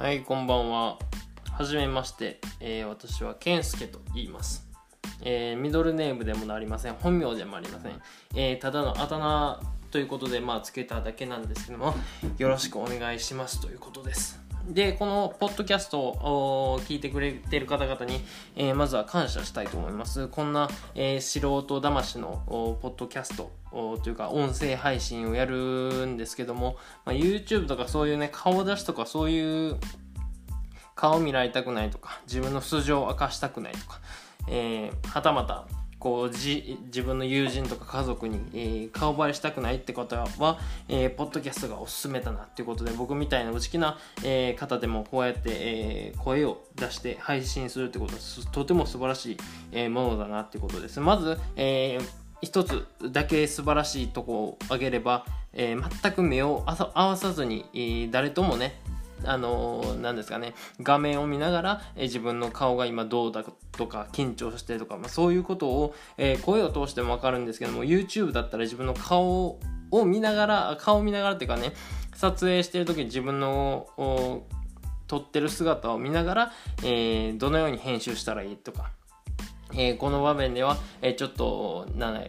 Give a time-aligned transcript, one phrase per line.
[0.00, 0.98] はい、こんばんは。
[1.52, 4.66] はじめまして、えー私は健介と言います。
[5.20, 6.94] えーミドルネームでもなりません。
[6.94, 8.00] 本名でもありません。
[8.34, 9.60] えーただのあだ名
[9.90, 11.94] ということで、まあ、つけただけなんですけども、
[12.38, 14.40] よろしくお願いしますということです。
[14.70, 18.20] で、このポッドキャストを聞いてくれてる方々に、
[18.54, 20.28] えーまずは感謝したいと思います。
[20.28, 29.76] こんな、えー素人魂のポッドキャストというか音声配信をやるんですけども、まあ、YouTube とかそういうね顔出しとかそういう
[30.94, 34.00] 顔見られたくないとか自分の素性を明かしたくないとか、
[34.48, 35.66] えーはたまた
[36.00, 48.18] こうじ自分の友人とか家族に、えー顔バレしたくないって方は、えーポッドキャストがおすすめだなっていうことで僕みたいな内気な、えー方でもこうやって、え声を出して配信するってことは
[48.50, 49.36] とても素晴らしい、
[49.72, 50.98] えものだなっていうことです。
[51.00, 58.80] まず、えー一つだけ素晴らしいとこを挙げれば、えー全く目を合わさずに、えー誰ともね
[59.24, 69.58] あのーなんですかね画面を見ながら、え自分の顔が今どうだとか緊張してとか、まあ、そういうことを、え声を通しても分かるんですけども YouTube だったら自分の顔
[69.90, 71.72] を見ながら顔を見ながらっていうかね
[72.14, 73.88] 撮影してる時に自分の
[75.06, 78.90] 撮ってる姿を見ながら、えーどのように編集したらいいとか
[79.72, 82.22] えーこの場面では、えーちょっとなんだ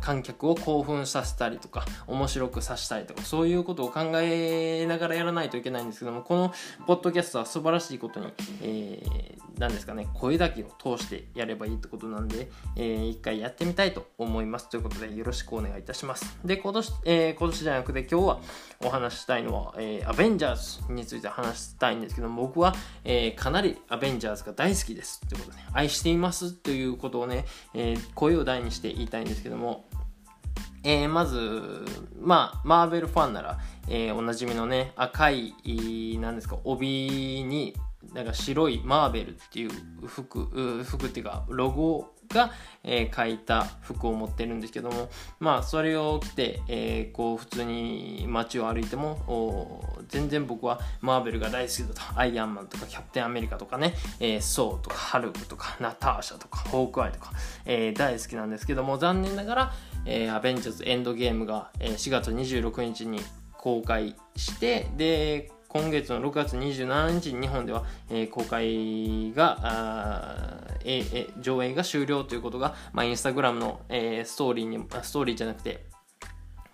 [0.00, 6.52] 観客を興奮させたりとか面白くさせたりとかそういうことを考えながらやらないといけないんですけどもこの
[6.86, 14.68] ポッドキャストは素晴らしいことに、えーなんですかね声だけを通してやればいいってことなんで、えー一回やってみたいと思います。
[14.68, 16.38] ということでよろしくお願いいたします。
[16.44, 18.40] で今年,、えー今年じゃなくて今日は
[18.84, 29.75] お話ししたいのは、えーアベンジャーズについて話したいんですけども僕は、えーかなりアベンジャーズが大好きですということで愛していますということをね、えー声を大にして言いたいんですけども
[30.88, 31.84] えーまず、
[32.20, 35.52] まあ、マーベルファンなら、えーおなじみのね、赤い、
[36.20, 36.86] なんですか、帯
[37.42, 37.74] に、
[38.14, 39.70] なんか白いマーベルっていう
[40.06, 40.44] 服、
[40.84, 42.52] 服っていうか、ロゴが、
[42.84, 45.08] えー書いた服を持ってるんですけども、
[45.40, 52.20] まあ、それを着て、えーこう、普通に街を歩いても、全然僕はマーベルが大好きだと。
[52.20, 57.32] アイアンマンとか、キャプテンアメリカとかね、えーソーとか、ハルクとか、ナターシャとか、ホークアイとか、
[57.64, 59.72] えー大好きなんですけども、残念ながら、
[60.06, 63.20] えーアベンジャーズエンドゲームが、えー4月26日に
[63.52, 75.84] 公開してで今月の6月27日に日本では、えー公開があええ上映が終了ということが、まあ、インスタグラムの、えーストーリーにストーリーじゃなくて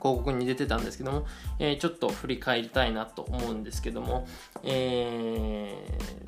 [0.00, 1.26] 広告に出てたんですけども、
[1.59, 4.26] えーちょっと振り返りたいなと思うんですけども、
[4.62, 5.75] え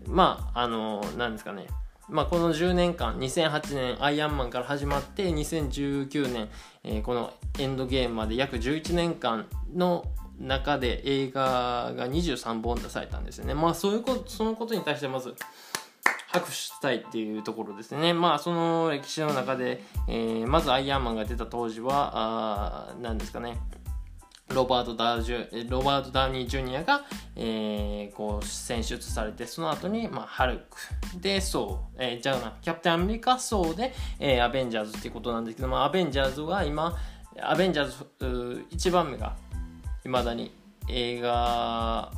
[0.07, 1.67] ーまああのなんですかね。
[2.09, 6.49] まあ、この10年間2008年アイアンマンから始まって2019年、
[6.83, 10.05] えーこのエンドゲームまで約11年間の
[10.41, 15.37] 中で映画が23本出されたんですよねまあそういうことそのことに対してまず
[16.35, 18.13] 拍手したいっていうところですね。
[18.13, 23.61] まあその歴史の中で、えーまずアイアンマンが出た当時はあ何ですかね
[24.53, 27.05] ロバート・ダウジュロバート・ダウニー・ジュニアが、
[27.37, 36.97] えーこう選出されてその後に、まあ、ハルクでそう、えーじゃあキャプテンアメリカそうで、えーアベンジャーズっていうことなんですけどもアベンジャーズは今
[37.41, 39.35] アベンジャーズ1番目が
[40.05, 40.55] いまだに
[40.89, 42.13] 映画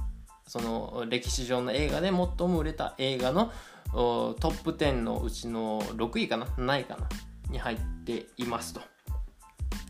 [0.46, 3.52] その歴史上の映画で最も売れた映画の
[3.92, 7.08] トップ10のうちの6位かな？7位かな？
[7.50, 8.80] に入っていますと。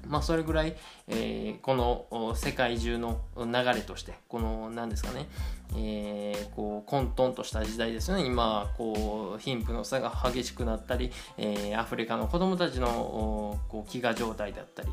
[0.09, 0.77] まあそれぐらい、
[1.09, 5.29] えーこの世界中の流れとしてこの何ですかね、
[5.77, 8.25] えーこう混沌とした時代ですよね。
[8.25, 14.89] 今こう貧富の差が激しくなったり、えーアフリカの子どもたちのこう飢餓状態だったり、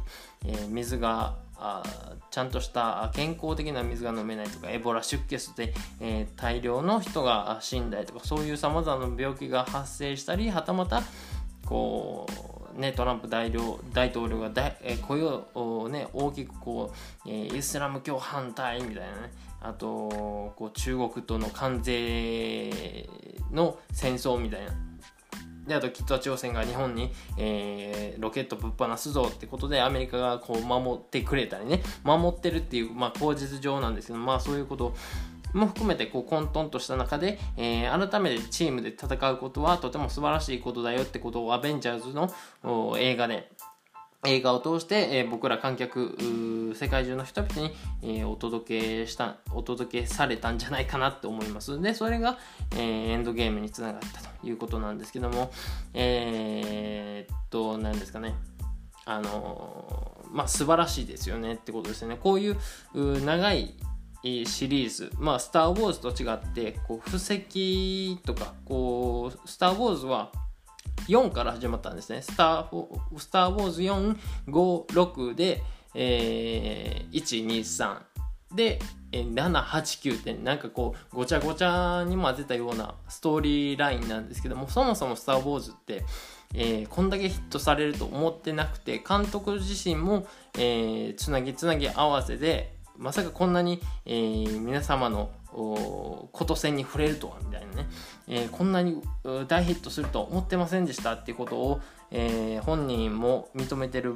[0.45, 1.83] えー水があ
[2.31, 11.03] ちゃんとした健康的な水が飲めないとかエボラ出血で、えー大量の人が死んだりとかそういうさまざまな病気が発生したりはたまた
[11.65, 13.51] こうね、トランプ大
[13.93, 16.91] 大統領が大、えー声を、ね、大きくこ
[17.25, 19.31] う、えーイスラム教反対みたいなね
[19.61, 19.87] あと
[20.55, 23.07] こう中国との関税
[23.51, 24.71] の戦争みたいな。
[25.67, 31.81] であと北朝鮮が日本に、えーロケットぶっ放すぞってことでアメリカがこう守ってくれたりね。
[32.03, 34.95] 守ってるっていう、まあ、口実上なんですけどまあそういうことを
[35.53, 43.51] も含めてこう混沌とした中で、えー改めてチームで戦うことはとても素晴らしいことだよってことをアベンジャーズの映画で
[44.25, 46.17] 映画を通して、えー僕ら観客
[46.75, 51.79] 世界中の人々に、えーお届けしたお届けされたんじゃないかなって思います。
[51.81, 52.37] でそれが、
[52.75, 55.51] えーエンドゲームにつながったということなんですけども
[55.93, 58.35] えーっと何ですかね。
[59.05, 62.17] あのまあ素晴らしいですよねってことですよね。
[62.17, 63.73] こういう長い
[64.23, 70.31] シリーズ、まあ、スター・ウォーズと違ってこう布石とかこうスター・ウォーズは
[71.07, 72.21] 4から始まったんですね。
[72.21, 74.17] スター・スターウォーズ4、
[74.47, 75.61] 5、6で、
[75.93, 77.97] えー、1、2、3
[78.55, 78.79] で、
[79.11, 86.05] えー、7、8、9ってなんかこうごちゃごちゃに混ぜたようなストーリーラインなんですけどもそもそもスター・ウォーズって、
[86.53, 90.27] えー、こんだけヒットされると思ってなくて監督自身も、
[90.57, 97.87] えー、つなぎつなぎ合わせでまさかこんなに、えー、皆様のこと線に触れるとはみたいなね、
[98.27, 99.01] えー、こんなに
[99.47, 101.81] 大ヒットするとは思ってませんでしたっていうことを、
[102.11, 104.15] えー、本人も認めてる、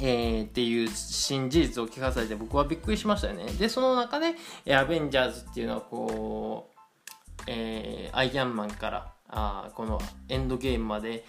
[0.00, 3.46] え、っていう新事実を聞かされて僕はびっくりしましたよね。
[3.52, 4.34] でその中で
[4.74, 11.24] 「アベンジャーズ」っていうのはこう、え、アイアンマンからあこのエンドゲームまで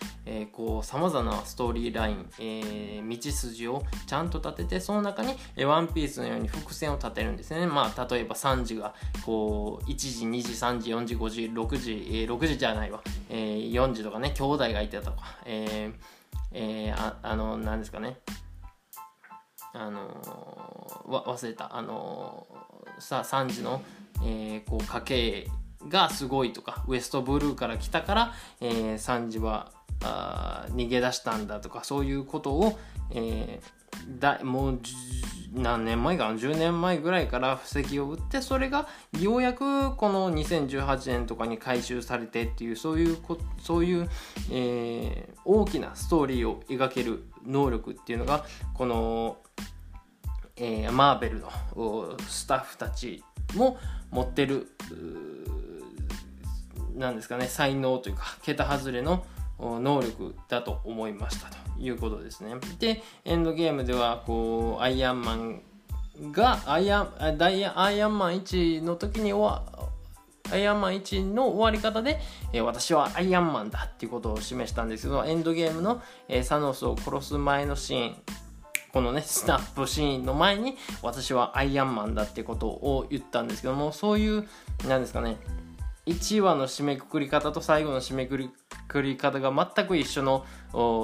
[0.84, 8.96] さまざまなストーリーライン、えー、道筋をちゃんと立ててその中に、えー、ワンピースのように伏線を立てるんですね、まあ、例えば3時が
[9.26, 16.22] こう1時2時3時4時5時6時、えー、6時じゃないわ、えー、4時とかね兄弟がいてとか、えー
[16.54, 18.18] えー、ああの何ですかね。
[19.74, 20.02] あの
[21.08, 21.76] わ忘れた。
[21.76, 22.46] あの
[23.00, 23.82] さあ3時の、
[24.22, 25.48] えー、こう家計
[25.90, 29.72] がすごいとかウエストブルーから来たから、えー、サンジは
[30.04, 32.80] あ逃げ出したんだとかそういうことを、
[33.12, 34.80] えー、だもう
[35.54, 38.88] 何年前かな10年前ぐらいから布石を打ってそれが
[39.20, 44.10] ようやくこの2018年とかに回収されてっていうそういうこそういう、
[44.52, 49.38] えー、大きなストーリーを描ける能力っていうのがこの、
[50.56, 51.50] えー、マーベルの
[52.28, 53.24] スタッフたち
[53.56, 53.78] も
[54.10, 54.68] 持ってる
[57.02, 59.26] なんですかね才能というか桁外れの
[59.60, 62.54] 能力だと思いましたということですね。
[62.80, 65.62] でエンドゲームではこうアイアンマン
[66.32, 69.64] がアイアンダイアイアンマン1の時には
[70.52, 72.20] アイアンマン1の終わり方で、
[72.54, 78.16] えー、私はアイアンマンだっていうことを示したんですけどエンドゲームの、えー、サノスを殺す前のシーン
[78.92, 84.48] このねスナップシーンの前に私はアイアンマンだってことを言ったんですけどもそういう
[84.88, 85.38] なんですかね
[86.12, 88.50] 1話の締めくくり方と最後の締めく
[88.88, 90.46] くり方が全く一緒の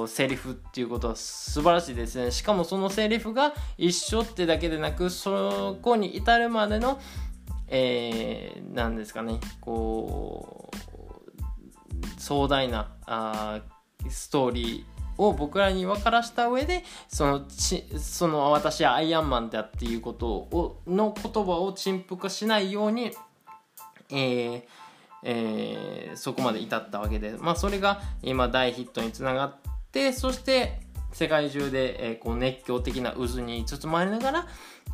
[0.06, 2.30] セリフっていうことは素晴らしいですね。
[2.30, 7.00] しかもそのセリフが一緒ってだけでなくそこに至るまでの
[7.70, 9.40] えー、なんですかね。
[9.60, 13.60] こう壮大なあ
[14.08, 23.10] ストーリーを僕らに分からした上でそのちその私はアイアンマンだっていうことをの言葉を陳腐化しないように、
[24.10, 24.62] えー、
[25.22, 29.56] えー、そこまで至ったわけで、まあ、それが今大ヒットにつながっ
[29.90, 30.80] てそして
[31.12, 34.46] 世界中で、えー、こう熱狂的な渦に包まれながら、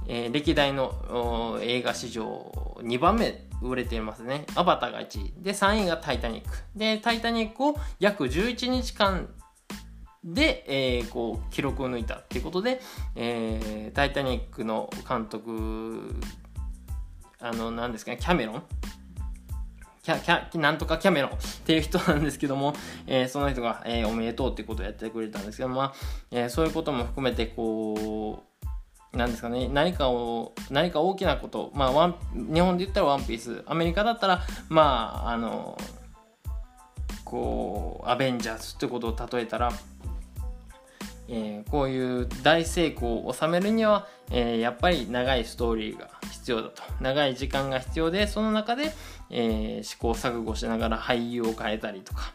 [0.07, 4.47] えー、歴代の映画史上2番目売れていますね。
[4.55, 5.43] アバターが1位。
[5.43, 6.59] で、3位がタイタニック。
[6.77, 9.29] で、タイタニックを約11日間
[10.25, 12.81] で、えー、こう記録を抜いたっていうことで、
[13.15, 16.15] えー、タイタニックの監督
[17.41, 18.63] あの何ですかねキャメロン
[20.05, 22.75] キャ、キャ、なんとかキャメロっていう人なんですけども、
[23.07, 25.95] えー、その人が、えー、おめでとうっていうことをやってくれたんですけども、まあ、
[26.31, 28.45] えー、そういうことも含めて、こ
[29.15, 32.17] う、なんですかね、何かを、何か大きなこと、まあ、ワン、
[32.53, 35.79] 日本で言ったらワンピース、アメリカだったら、まあ、あの、
[37.25, 39.73] こう、アベンジャーズってことを例えたら、
[41.29, 46.83] えー、こういう大成功を収めるには、えー、やっぱり長いストーリーが必要だと。
[47.01, 48.93] 長い時間が必要でその中で、
[49.31, 52.33] えー、試行錯誤しながら俳優を変えたりとか。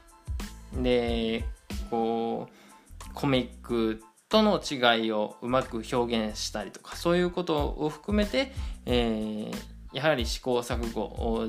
[0.73, 1.45] で
[1.89, 8.53] こうコミックとの違いをうまく表現したりとかそういうことを含めて、
[8.85, 9.51] え
[9.91, 11.47] やはり試行錯誤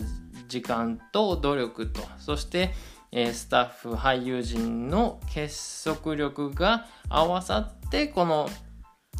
[0.48, 2.72] 時間と努力とそして、
[3.12, 8.48] えスタッフ俳優陣の結束力が合わさってこの、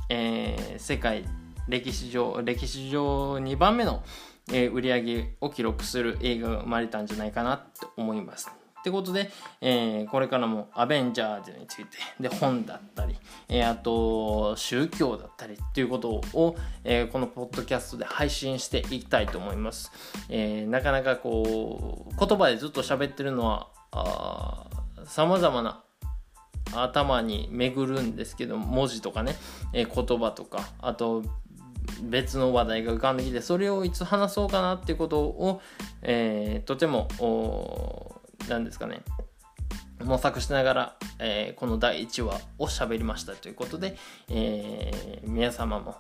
[0.09, 1.25] えー、世界
[1.69, 4.03] 歴史上歴史上2番目の、
[4.53, 8.51] えー、売り上げを記録する映画が生まれたんじゃないかなと思います。
[8.81, 9.31] ってことで、
[9.61, 13.15] えー、これからもアベンジャーズについてで本だったり、
[13.49, 19.93] えー、あと宗教だったりっていうことを、えー、このポッドキャストで配信していきたいと思います。
[20.31, 25.83] えなかなかこう言葉でずっと喋ってるのはさまざまな
[26.73, 29.37] 頭に巡るんですけど文字とかね、
[29.73, 31.25] えー、言葉とかあと
[32.03, 35.61] 別の話題が浮かんできてそれをいつ話そうかなっていうことを、
[36.03, 37.09] えー、とても
[38.49, 39.03] 何ですかね
[40.05, 43.97] 模索しながら、えー、この第1話を喋りましたということで、
[44.29, 45.97] えー、皆様も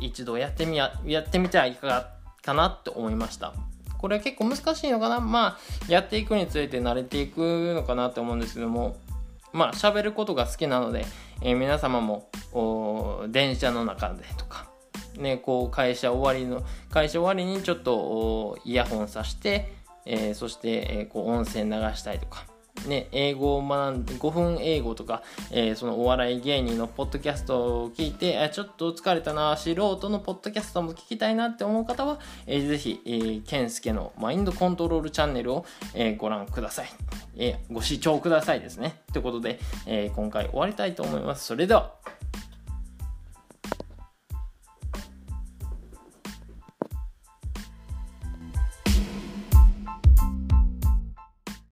[0.00, 2.10] 一度やってみややってみてはいかが
[2.42, 3.54] かなって思いました。
[4.06, 5.18] これは結構難しいのかな？
[5.18, 8.96] まあやっていくについて慣れていくのかなって思うんですけども。
[9.52, 11.04] まあ喋ることが好きなので、
[11.42, 12.28] えー、皆様も
[13.30, 14.68] 電車の中でとか
[15.18, 19.72] ねこう会社終わりの会社終わりにちょっとイヤホンさして、
[20.04, 22.44] えー、そして、えー、こう音声流したりとか。
[22.86, 36.88] ね、英語を学んで5分英語とか、えー、そのお笑い芸人のポッドキャストを聞いてあちょっと疲れたな素人のポッドキャストも聞きたいなって思う方は、えー、ぜひ、えー、ケンスケのマインドコントロールチャンネルを、えー、ご覧ください、
[37.36, 39.00] えー、ご視聴くださいですね。
[39.12, 41.44] ということで、えー、今回終わりたいと思います。
[41.44, 41.94] それでは。